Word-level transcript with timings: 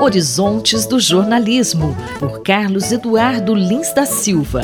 Horizontes 0.00 0.86
do 0.86 1.00
Jornalismo, 1.00 1.94
por 2.18 2.42
Carlos 2.42 2.92
Eduardo 2.92 3.54
Lins 3.54 3.92
da 3.94 4.06
Silva. 4.06 4.60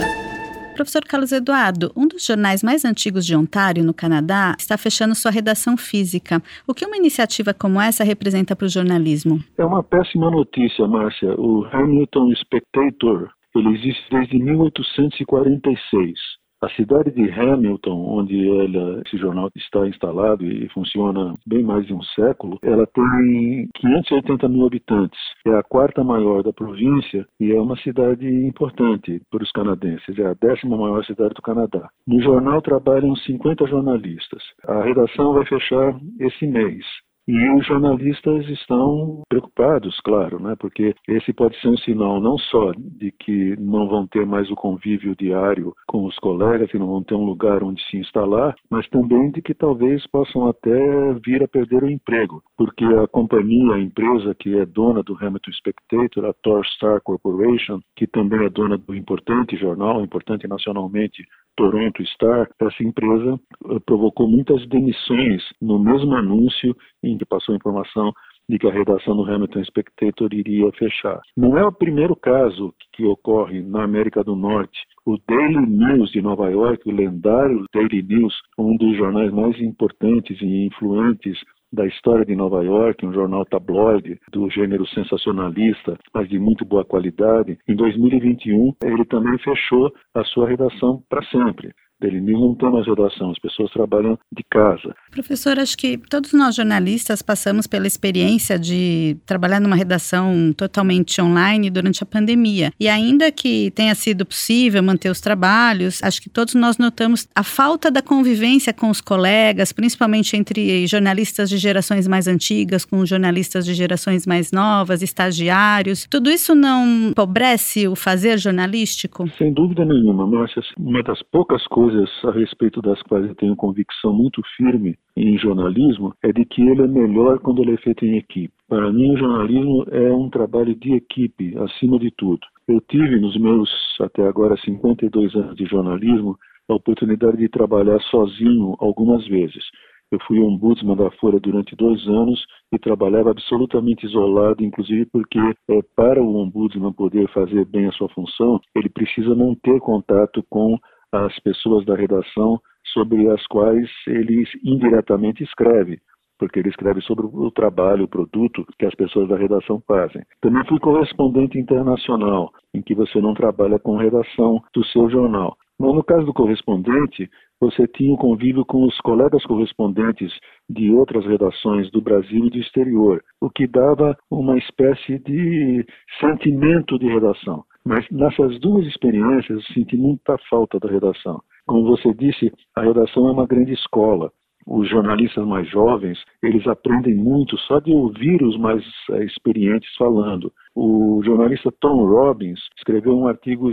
Professor 0.75 1.03
Carlos 1.04 1.33
Eduardo, 1.33 1.92
um 1.96 2.07
dos 2.07 2.25
jornais 2.25 2.62
mais 2.62 2.84
antigos 2.84 3.26
de 3.26 3.36
Ontário, 3.36 3.84
no 3.84 3.92
Canadá, 3.92 4.54
está 4.58 4.78
fechando 4.78 5.14
sua 5.14 5.30
redação 5.30 5.76
física. 5.76 6.42
O 6.67 6.75
que 6.75 6.86
uma 6.86 6.96
iniciativa 6.96 7.52
como 7.52 7.80
essa 7.80 8.04
representa 8.04 8.56
para 8.56 8.66
o 8.66 8.68
jornalismo? 8.68 9.40
É 9.59 9.64
uma 9.64 9.82
péssima 9.82 10.30
notícia, 10.30 10.86
Márcia. 10.86 11.34
O 11.38 11.64
Hamilton 11.72 12.32
Spectator 12.36 13.30
ele 13.54 13.76
existe 13.76 14.02
desde 14.10 14.38
1846. 14.38 16.18
A 16.62 16.68
cidade 16.76 17.10
de 17.10 17.29
Hamilton, 17.29 18.18
onde 18.18 18.48
ela, 18.48 19.02
esse 19.04 19.16
jornal 19.18 19.50
está 19.56 19.84
instalado 19.88 20.46
e 20.46 20.68
funciona 20.68 21.34
bem 21.45 21.64
mais 21.64 21.84
de 21.84 21.92
um 21.92 22.00
século, 22.02 22.60
ela 22.62 22.86
tem 22.86 23.68
580 23.74 24.48
mil 24.48 24.64
habitantes. 24.64 25.18
É 25.45 25.50
a 25.54 25.62
quarta 25.64 26.04
maior 26.04 26.45
da 26.45 26.52
província 26.52 27.27
e 27.40 27.51
é 27.51 27.60
uma 27.60 27.77
cidade 27.78 28.28
importante 28.46 29.20
para 29.28 29.42
os 29.42 29.51
canadenses. 29.51 30.16
É 30.16 30.24
a 30.24 30.34
décima 30.34 30.77
maior 30.77 31.04
cidade 31.04 31.34
do 31.34 31.42
Canadá. 31.42 31.88
No 32.06 32.23
jornal 32.23 32.62
trabalham 32.62 33.16
50 33.16 33.66
jornalistas. 33.66 34.45
A 34.65 34.82
redação 34.82 35.32
vai 35.34 35.45
fechar 35.45 35.98
esse 36.20 36.46
mês. 36.46 36.87
E 37.28 37.50
os 37.50 37.64
jornalistas 37.64 38.48
estão 38.48 39.22
preocupados, 39.28 39.98
claro, 40.00 40.40
né? 40.40 40.56
porque 40.58 40.92
esse 41.06 41.32
pode 41.32 41.58
ser 41.60 41.68
um 41.68 41.76
sinal 41.76 42.20
não 42.20 42.36
só 42.36 42.72
de 42.76 43.12
que 43.12 43.56
não 43.60 43.88
vão 43.88 44.08
ter 44.08 44.26
mais 44.26 44.50
o 44.50 44.56
convívio 44.56 45.14
diário 45.14 45.72
com 45.86 46.04
os 46.04 46.16
colegas 46.18 46.68
e 46.74 46.78
não 46.78 46.88
vão 46.88 47.02
ter 47.02 47.14
um 47.14 47.24
lugar 47.24 47.62
onde 47.62 47.80
se 47.86 47.96
instalar, 47.96 48.56
mas 48.68 48.88
também 48.88 49.30
de 49.30 49.40
que 49.40 49.54
talvez 49.54 50.04
possam 50.08 50.48
até 50.48 51.14
vir 51.24 51.45
a 51.45 51.48
perder 51.48 51.84
o 51.84 51.90
emprego, 51.90 52.42
porque 52.56 52.84
a 52.84 53.06
companhia, 53.06 53.74
a 53.74 53.80
empresa 53.80 54.34
que 54.34 54.59
é 54.59 54.66
dona 54.66 55.02
do 55.04 55.16
Hamilton 55.16 55.52
Spectator, 55.52 56.24
a 56.24 56.32
Torstar 56.42 57.00
Corporation, 57.02 57.80
que 57.95 58.07
também 58.09 58.45
é 58.45 58.51
dona 58.51 58.76
do 58.76 58.96
importante 58.96 59.57
jornal, 59.57 60.02
importante 60.02 60.48
nacionalmente, 60.48 61.24
Toronto 61.57 62.02
Star, 62.14 62.48
essa 62.60 62.82
empresa 62.82 63.38
eh, 63.70 63.79
provocou 63.84 64.27
muitas 64.27 64.67
demissões 64.69 65.42
no 65.61 65.79
mesmo 65.79 66.14
anúncio 66.14 66.75
que 67.19 67.25
passou 67.25 67.55
a 67.55 67.57
informação 67.57 68.13
de 68.49 68.59
que 68.59 68.67
a 68.67 68.73
redação 68.73 69.17
do 69.17 69.25
Hamilton 69.25 69.65
Spectator 69.65 70.33
iria 70.33 70.71
fechar. 70.73 71.21
Não 71.37 71.57
é 71.57 71.65
o 71.65 71.73
primeiro 71.73 72.15
caso 72.17 72.75
que 72.93 73.05
ocorre 73.05 73.63
na 73.63 73.85
América 73.85 74.23
do 74.23 74.35
Norte. 74.35 74.79
O 75.07 75.17
Daily 75.27 75.67
News 75.67 76.11
de 76.11 76.21
Nova 76.21 76.51
York, 76.51 76.89
o 76.89 76.95
lendário 76.95 77.65
Daily 77.73 78.03
News, 78.03 78.35
um 78.59 78.77
dos 78.77 78.97
jornais 78.97 79.33
mais 79.33 79.59
importantes 79.61 80.41
e 80.41 80.67
influentes 80.67 81.39
da 81.73 81.87
história 81.87 82.25
de 82.25 82.37
Nova 82.37 82.63
York, 82.63 83.07
um 83.07 83.15
jornal 83.15 83.47
tabloide 83.47 84.19
do 84.31 84.51
gênero 84.51 84.87
sensacionalista, 84.89 85.97
mas 86.13 86.29
de 86.29 86.39
muito 86.39 86.65
boa 86.67 86.85
qualidade. 86.85 87.59
Em 87.67 87.75
2021, 87.75 88.75
ele 88.85 89.05
também 89.07 89.39
fechou 89.39 89.91
a 90.15 90.23
sua 90.25 90.47
redação 90.47 91.03
para 91.09 91.23
sempre 91.25 91.73
dele 92.03 92.20
não 92.20 92.55
tem 92.55 92.70
mais 92.70 92.86
redação, 92.86 93.31
as 93.31 93.39
pessoas 93.39 93.70
trabalham 93.70 94.19
de 94.33 94.42
casa. 94.50 94.95
Professor, 95.11 95.58
acho 95.58 95.77
que 95.78 95.97
todos 95.97 96.33
nós 96.33 96.55
jornalistas 96.55 97.22
passamos 97.22 97.67
pela 97.67 97.86
experiência 97.86 98.58
de 98.58 99.17
trabalhar 99.25 99.61
numa 99.61 99.77
redação 99.77 100.53
totalmente 100.56 101.20
online 101.23 101.70
durante 101.70 102.03
a 102.03 102.06
pandemia. 102.06 102.73
E 102.78 102.89
ainda 102.89 103.30
que 103.30 103.70
tenha 103.70 103.95
sido 103.95 104.27
possível 104.27 104.83
manter 104.83 105.11
os 105.11 105.20
trabalhos, 105.20 106.03
acho 106.03 106.20
que 106.20 106.28
todos 106.28 106.55
nós 106.55 106.77
notamos 106.77 107.28
a 107.34 107.45
falta 107.45 107.91
da 107.91 108.03
convivência 108.03 108.73
com 108.73 108.91
os 108.91 109.00
colegas, 109.00 109.73
principalmente 109.73 110.36
entre 110.36 110.86
jornalistas 110.86 111.48
de 111.48 111.56
gerações 111.56 112.08
mais 112.08 112.27
antigas 112.27 112.84
com 112.84 113.06
jornalistas 113.06 113.64
de 113.64 113.75
gerações 113.75 114.27
mais 114.27 114.50
novas, 114.50 115.03
estagiários. 115.03 116.06
Tudo 116.11 116.30
isso 116.30 116.55
não 116.55 117.11
empobrece 117.11 117.86
o 117.86 117.95
fazer 117.95 118.39
jornalístico? 118.39 119.28
Sem 119.39 119.53
dúvida 119.53 119.84
nenhuma, 119.84 120.27
Márcia. 120.27 120.62
Uma 120.78 121.03
das 121.03 121.23
poucas 121.30 121.64
coisas 121.67 121.92
coisas 121.92 122.11
a 122.25 122.30
respeito 122.30 122.80
das 122.80 123.01
quais 123.03 123.27
eu 123.27 123.35
tenho 123.35 123.55
convicção 123.55 124.13
muito 124.13 124.41
firme 124.57 124.97
em 125.17 125.36
jornalismo 125.36 126.14
é 126.23 126.33
de 126.33 126.45
que 126.45 126.63
ele 126.63 126.83
é 126.83 126.86
melhor 126.86 127.39
quando 127.39 127.63
ele 127.63 127.75
é 127.75 127.77
feito 127.77 128.04
em 128.04 128.16
equipe. 128.16 128.53
Para 128.69 128.91
mim, 128.91 129.12
o 129.12 129.19
jornalismo 129.19 129.84
é 129.91 130.10
um 130.10 130.30
trabalho 130.30 130.75
de 130.75 130.94
equipe, 130.94 131.56
acima 131.58 131.98
de 131.98 132.10
tudo. 132.12 132.41
Eu 132.66 132.80
tive 132.80 133.20
nos 133.20 133.36
meus, 133.38 133.70
até 134.00 134.26
agora, 134.26 134.56
52 134.56 135.34
anos 135.34 135.56
de 135.56 135.66
jornalismo, 135.66 136.38
a 136.69 136.75
oportunidade 136.75 137.36
de 137.36 137.48
trabalhar 137.48 138.00
sozinho 138.03 138.74
algumas 138.78 139.26
vezes. 139.26 139.64
Eu 140.10 140.19
fui 140.26 140.38
ombudsman 140.41 140.97
da 140.97 141.10
Folha 141.12 141.41
durante 141.41 141.74
dois 141.74 142.06
anos 142.06 142.44
e 142.70 142.78
trabalhava 142.78 143.30
absolutamente 143.30 144.06
isolado, 144.06 144.62
inclusive 144.62 145.06
porque 145.06 145.38
é, 145.38 145.82
para 145.97 146.22
o 146.22 146.36
ombudsman 146.36 146.92
poder 146.92 147.28
fazer 147.32 147.64
bem 147.66 147.86
a 147.86 147.92
sua 147.92 148.09
função, 148.10 148.60
ele 148.74 148.91
precisa 148.91 149.34
não 149.34 149.54
ter 149.54 149.80
contato 149.80 150.44
com 150.50 150.78
as 151.12 151.38
pessoas 151.40 151.84
da 151.84 151.94
redação 151.94 152.60
sobre 152.92 153.28
as 153.28 153.46
quais 153.46 153.88
ele 154.06 154.44
indiretamente 154.64 155.44
escreve, 155.44 156.00
porque 156.38 156.58
ele 156.58 156.70
escreve 156.70 157.00
sobre 157.02 157.26
o 157.26 157.50
trabalho, 157.50 158.04
o 158.04 158.08
produto 158.08 158.66
que 158.78 158.86
as 158.86 158.94
pessoas 158.94 159.28
da 159.28 159.36
redação 159.36 159.80
fazem. 159.86 160.22
Também 160.40 160.64
fui 160.66 160.80
correspondente 160.80 161.58
internacional, 161.58 162.50
em 162.74 162.82
que 162.82 162.94
você 162.94 163.20
não 163.20 163.34
trabalha 163.34 163.78
com 163.78 163.96
redação 163.96 164.60
do 164.74 164.84
seu 164.86 165.08
jornal. 165.10 165.56
Mas 165.78 165.94
no 165.94 166.04
caso 166.04 166.26
do 166.26 166.34
correspondente, 166.34 167.28
você 167.60 167.86
tinha 167.86 168.12
o 168.12 168.18
convívio 168.18 168.64
com 168.64 168.84
os 168.84 168.98
colegas 169.02 169.44
correspondentes 169.44 170.32
de 170.68 170.90
outras 170.90 171.24
redações 171.24 171.90
do 171.90 172.00
Brasil 172.00 172.46
e 172.46 172.50
do 172.50 172.58
exterior, 172.58 173.22
o 173.40 173.48
que 173.48 173.66
dava 173.66 174.16
uma 174.30 174.58
espécie 174.58 175.18
de 175.20 175.86
sentimento 176.20 176.98
de 176.98 177.06
redação. 177.06 177.64
Mas 177.84 178.06
nessas 178.10 178.59
duas 178.60 178.87
experiências 178.87 179.50
eu 179.50 179.75
senti 179.75 179.97
muita 179.97 180.37
falta 180.48 180.78
da 180.78 180.88
redação. 180.88 181.43
Como 181.66 181.84
você 181.84 182.12
disse, 182.15 182.53
a 182.76 182.82
redação 182.82 183.28
é 183.28 183.32
uma 183.32 183.47
grande 183.47 183.72
escola. 183.72 184.31
Os 184.66 184.88
jornalistas 184.88 185.44
mais 185.44 185.69
jovens, 185.69 186.19
eles 186.42 186.66
aprendem 186.69 187.15
muito 187.16 187.59
só 187.59 187.81
de 187.81 187.91
ouvir 187.91 188.42
os 188.42 188.56
mais 188.56 188.84
é, 189.10 189.25
experientes 189.25 189.92
falando. 189.97 190.53
O 190.75 191.21
jornalista 191.25 191.72
Tom 191.81 192.06
Robbins 192.06 192.60
escreveu 192.76 193.19
um 193.19 193.26
artigo 193.26 193.72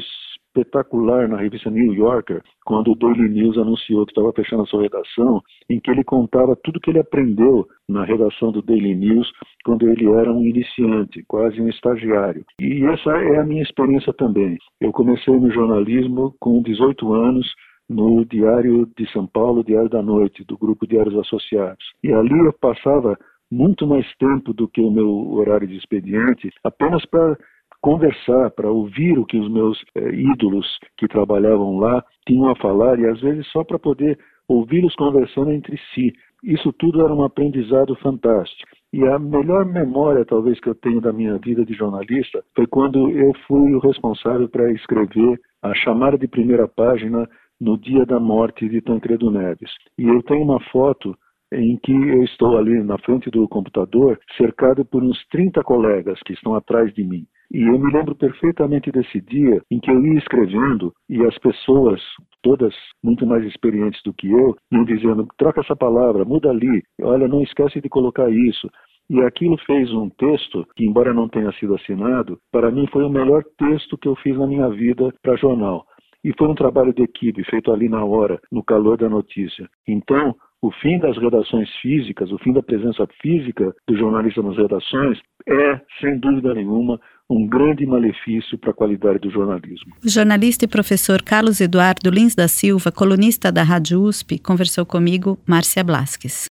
espetacular 0.60 1.28
na 1.28 1.38
revista 1.38 1.70
New 1.70 1.94
Yorker, 1.94 2.42
quando 2.66 2.92
o 2.92 2.96
Daily 2.96 3.30
News 3.30 3.58
anunciou 3.58 4.06
que 4.06 4.12
estava 4.12 4.32
fechando 4.34 4.64
a 4.64 4.66
sua 4.66 4.84
redação, 4.84 5.42
em 5.70 5.80
que 5.80 5.90
ele 5.90 6.04
contava 6.04 6.56
tudo 6.64 6.80
que 6.80 6.90
ele 6.90 7.00
aprendeu 7.00 7.68
na 7.88 8.04
redação 8.04 8.52
do 8.52 8.62
Daily 8.62 8.96
News 8.96 9.32
quando 9.66 9.88
ele 9.90 10.10
era 10.10 10.32
um 10.32 10.44
iniciante, 10.44 11.24
quase 11.28 11.60
um 11.62 11.68
estagiário. 11.68 12.46
E 12.60 12.84
essa 12.86 13.12
é 13.12 13.40
a 13.40 13.46
minha 13.46 13.64
experiência 13.64 14.14
também. 14.14 14.58
Eu 14.80 14.92
comecei 14.92 15.36
no 15.36 15.52
jornalismo 15.52 16.36
com 16.40 16.62
18 16.62 17.14
anos, 17.14 17.48
no 17.90 18.24
Diário 18.24 18.88
de 18.96 19.12
São 19.12 19.26
Paulo, 19.26 19.64
Diário 19.64 19.90
da 19.90 20.02
Noite, 20.02 20.44
do 20.46 20.58
grupo 20.58 20.86
Diários 20.86 21.18
Associados. 21.18 21.84
E 22.04 22.14
ali 22.14 22.38
eu 22.38 22.54
passava 22.54 23.18
muito 23.52 23.88
mais 23.88 24.06
tempo 24.18 24.54
do 24.54 24.68
que 24.68 24.80
o 24.80 24.92
meu 24.92 25.32
horário 25.34 25.68
de 25.68 25.76
expediente, 25.76 26.52
apenas 26.64 27.04
para 27.06 27.36
conversar, 27.82 28.52
para 28.52 28.70
ouvir 28.70 29.18
o 29.18 29.26
que 29.26 29.38
os 29.38 29.50
meus 29.50 29.82
é, 29.96 30.10
ídolos 30.10 30.68
que 30.98 31.08
trabalhavam 31.08 31.78
lá 31.78 32.04
tinham 32.28 32.50
a 32.50 32.56
falar 32.56 33.00
e 33.00 33.08
às 33.08 33.20
vezes 33.22 33.48
só 33.52 33.64
para 33.64 33.80
poder 33.80 34.18
ouvi-los 34.48 34.96
conversando 34.96 35.52
entre 35.52 35.78
si. 35.94 36.12
Isso 36.44 36.72
tudo 36.74 37.02
era 37.02 37.14
um 37.14 37.24
aprendizado 37.24 37.96
fantástico. 37.96 38.70
E 38.92 39.06
a 39.06 39.20
melhor 39.20 39.66
memória, 39.66 40.26
talvez, 40.26 40.60
que 40.60 40.68
eu 40.68 40.76
tenho 40.76 41.00
da 41.00 41.14
minha 41.14 41.38
vida 41.38 41.64
de 41.64 41.74
jornalista 41.74 42.44
foi 42.56 42.66
quando 42.66 43.12
eu 43.12 43.32
fui 43.46 43.74
o 43.76 43.80
responsável 43.80 44.50
para 44.50 44.72
escrever 44.72 45.40
a 45.62 45.74
chamada 45.76 46.18
de 46.18 46.28
primeira 46.28 46.68
página 46.68 47.30
no 47.62 47.78
dia 47.78 48.06
da 48.06 48.20
morte 48.20 48.68
de 48.68 48.82
Tancredo 48.82 49.30
Neves. 49.30 49.70
E 49.98 50.08
eu 50.08 50.24
tenho 50.24 50.44
uma 50.44 50.60
foto 50.72 51.16
em 51.52 51.78
que 51.78 51.92
eu 51.92 52.24
estou 52.24 52.58
ali 52.58 52.82
na 52.84 52.98
frente 53.00 53.30
do 53.30 53.48
computador, 53.48 54.20
cercado 54.38 54.86
por 54.86 55.04
uns 55.04 55.18
30 55.30 55.64
colegas 55.64 56.20
que 56.26 56.34
estão 56.34 56.56
atrás 56.56 56.94
de 56.94 57.04
mim. 57.04 57.26
E 57.52 57.64
eu 57.64 57.80
me 57.80 57.92
lembro 57.92 58.16
perfeitamente 58.16 58.92
desse 58.92 59.20
dia 59.22 59.62
em 59.72 59.80
que 59.80 59.90
eu 59.90 60.06
ia 60.06 60.20
escrevendo 60.20 60.94
e 61.10 61.24
as 61.26 61.36
pessoas, 61.40 62.00
todas 62.44 62.74
muito 63.04 63.26
mais 63.26 63.44
experientes 63.44 64.02
do 64.04 64.14
que 64.14 64.32
eu, 64.32 64.56
iam 64.72 64.84
dizendo: 64.86 65.28
troca 65.38 65.62
essa 65.62 65.76
palavra, 65.76 66.24
muda 66.24 66.50
ali, 66.50 66.84
olha, 67.02 67.28
não 67.28 67.42
esquece 67.42 67.82
de 67.82 67.90
colocar 67.90 68.30
isso. 68.30 68.70
E 69.10 69.20
aquilo 69.22 69.58
fez 69.66 69.92
um 69.92 70.08
texto 70.10 70.68
que, 70.76 70.86
embora 70.86 71.12
não 71.12 71.28
tenha 71.28 71.52
sido 71.54 71.74
assinado, 71.74 72.38
para 72.52 72.70
mim 72.70 72.86
foi 72.92 73.04
o 73.04 73.10
melhor 73.10 73.44
texto 73.58 73.98
que 73.98 74.08
eu 74.08 74.16
fiz 74.18 74.38
na 74.38 74.46
minha 74.46 74.70
vida 74.70 75.12
para 75.24 75.36
jornal. 75.36 75.84
E 76.24 76.32
foi 76.38 76.48
um 76.48 76.54
trabalho 76.54 76.94
de 76.94 77.02
equipe, 77.02 77.44
feito 77.46 77.72
ali 77.72 77.90
na 77.90 78.06
hora, 78.06 78.40
no 78.52 78.64
calor 78.64 78.98
da 78.98 79.10
notícia. 79.10 79.68
Então, 79.88 80.36
o 80.62 80.72
fim 80.72 81.00
das 81.00 81.18
redações 81.18 81.70
físicas, 81.82 82.32
o 82.32 82.38
fim 82.40 82.52
da 82.52 82.62
presença 82.62 83.08
física 83.22 83.74
do 83.88 83.98
jornalista 83.98 84.42
nas 84.42 84.58
redações 84.58 85.20
é, 85.48 85.82
sem 86.02 86.20
dúvida 86.20 86.54
nenhuma, 86.54 87.00
um 87.30 87.48
grande 87.48 87.86
malefício 87.86 88.58
para 88.58 88.72
a 88.72 88.74
qualidade 88.74 89.20
do 89.20 89.32
jornalismo. 89.32 89.96
O 90.04 90.10
jornalista 90.10 90.66
e 90.66 90.68
professor 90.68 91.22
Carlos 91.22 91.62
Eduardo 91.62 92.10
Lins 92.10 92.36
da 92.36 92.48
Silva, 92.48 92.92
colunista 92.92 93.52
da 93.52 93.64
Rádio 93.64 94.02
USP, 94.02 94.40
conversou 94.40 94.86
comigo, 94.86 95.40
Márcia 95.48 95.84
Blasques. 95.84 96.46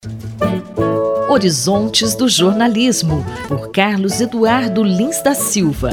Horizontes 1.28 2.14
do 2.14 2.28
Jornalismo, 2.28 3.24
por 3.48 3.72
Carlos 3.72 4.20
Eduardo 4.20 4.82
Lins 4.82 5.22
da 5.22 5.34
Silva. 5.34 5.90